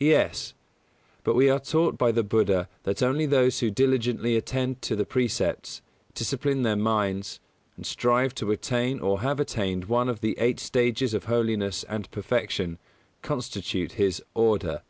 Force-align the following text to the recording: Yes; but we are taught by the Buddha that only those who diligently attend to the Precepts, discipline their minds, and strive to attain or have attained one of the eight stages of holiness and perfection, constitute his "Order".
Yes; 0.00 0.54
but 1.22 1.34
we 1.34 1.50
are 1.50 1.60
taught 1.60 1.98
by 1.98 2.10
the 2.10 2.22
Buddha 2.22 2.66
that 2.84 3.02
only 3.02 3.26
those 3.26 3.60
who 3.60 3.70
diligently 3.70 4.34
attend 4.34 4.80
to 4.80 4.96
the 4.96 5.04
Precepts, 5.04 5.82
discipline 6.14 6.62
their 6.62 6.76
minds, 6.76 7.40
and 7.76 7.84
strive 7.84 8.34
to 8.36 8.50
attain 8.52 9.00
or 9.00 9.20
have 9.20 9.38
attained 9.38 9.84
one 9.84 10.08
of 10.08 10.22
the 10.22 10.34
eight 10.38 10.60
stages 10.60 11.12
of 11.12 11.24
holiness 11.24 11.84
and 11.90 12.10
perfection, 12.10 12.78
constitute 13.20 13.92
his 14.00 14.22
"Order". 14.32 14.80